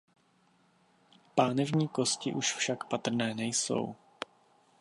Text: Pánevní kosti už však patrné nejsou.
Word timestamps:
Pánevní 1.35 1.87
kosti 1.87 2.33
už 2.33 2.53
však 2.55 2.83
patrné 2.87 3.33
nejsou. 3.33 3.95